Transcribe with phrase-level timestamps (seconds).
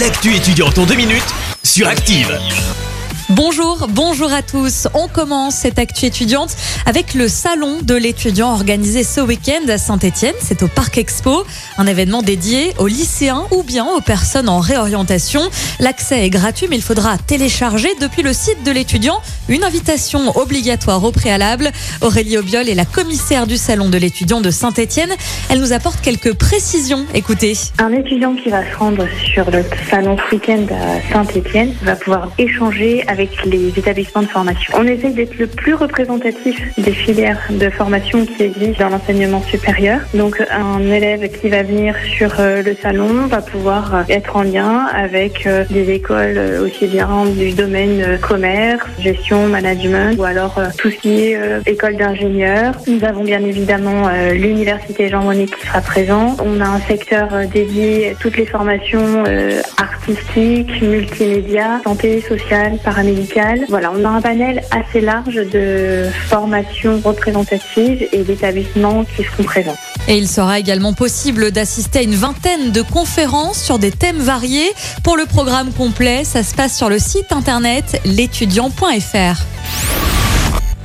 [0.00, 1.22] L'actu étudiante en deux minutes
[1.62, 2.36] sur Active.
[3.36, 4.86] Bonjour, bonjour à tous.
[4.94, 6.54] On commence cette actu étudiante
[6.86, 10.34] avec le salon de l'étudiant organisé ce week-end à Saint-Etienne.
[10.40, 11.44] C'est au Parc Expo,
[11.76, 15.40] un événement dédié aux lycéens ou bien aux personnes en réorientation.
[15.80, 21.02] L'accès est gratuit, mais il faudra télécharger depuis le site de l'étudiant une invitation obligatoire
[21.02, 21.72] au préalable.
[22.02, 25.10] Aurélie Obiol est la commissaire du salon de l'étudiant de Saint-Etienne.
[25.50, 27.04] Elle nous apporte quelques précisions.
[27.14, 27.54] Écoutez.
[27.78, 33.02] Un étudiant qui va se rendre sur le salon week-end à Saint-Etienne va pouvoir échanger
[33.08, 33.70] avec les
[34.22, 34.74] de formation.
[34.76, 40.00] On essaye d'être le plus représentatif des filières de formation qui existent dans l'enseignement supérieur.
[40.14, 44.42] Donc un élève qui va venir sur euh, le salon va pouvoir euh, être en
[44.42, 50.90] lien avec euh, des écoles aussi bien du domaine commerce, gestion, management ou alors tout
[50.90, 52.74] ce qui est école d'ingénieurs.
[52.86, 56.36] Nous avons bien évidemment l'université Jean Monnet qui sera présent.
[56.44, 59.24] On a un secteur dédié à toutes les formations
[59.78, 62.78] artistiques, multimédia, santé sociale,
[63.68, 69.76] voilà, on a un panel assez large de formations représentatives et d'établissements qui seront présents.
[70.08, 74.70] Et il sera également possible d'assister à une vingtaine de conférences sur des thèmes variés.
[75.02, 79.53] Pour le programme complet, ça se passe sur le site internet l'étudiant.fr.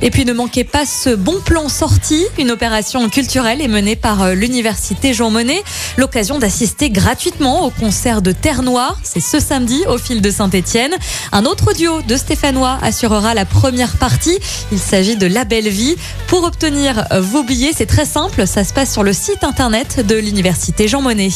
[0.00, 2.24] Et puis ne manquez pas ce bon plan sorti.
[2.38, 5.62] Une opération culturelle est menée par euh, l'université Jean Monnet.
[5.96, 8.98] L'occasion d'assister gratuitement au concert de Terre Noire.
[9.02, 10.92] C'est ce samedi au fil de Saint-Étienne.
[11.32, 14.38] Un autre duo de Stéphanois assurera la première partie.
[14.70, 15.96] Il s'agit de La Belle Vie.
[16.28, 18.46] Pour obtenir vos billets, c'est très simple.
[18.46, 21.30] Ça se passe sur le site internet de l'université Jean Monnet.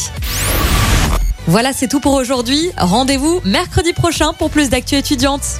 [1.47, 2.71] Voilà, c'est tout pour aujourd'hui.
[2.77, 5.59] Rendez-vous mercredi prochain pour plus d'actu étudiantes.